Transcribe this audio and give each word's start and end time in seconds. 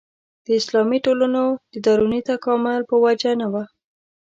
د 0.45 0.47
اسلامي 0.59 0.99
ټولنو 1.05 1.43
د 1.71 1.73
دروني 1.85 2.21
تکامل 2.31 2.81
په 2.89 2.95
وجه 3.03 3.31
نه 3.41 3.47
وه. 3.53 3.63